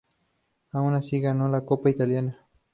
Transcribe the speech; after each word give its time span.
Aun 0.71 0.95
así, 0.95 1.19
ganó 1.21 1.47
la 1.47 1.63
Copa 1.63 1.91
Italia. 1.91 2.35